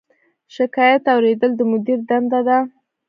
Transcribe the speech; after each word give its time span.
شکایت 0.55 1.03
اوریدل 1.13 1.51
د 1.57 1.61
مدیر 1.71 1.99
دنده 2.09 2.39
ده 2.47 2.57